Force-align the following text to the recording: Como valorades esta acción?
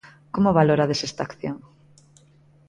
Como 0.33 0.55
valorades 0.59 1.01
esta 1.07 1.21
acción? 1.27 1.57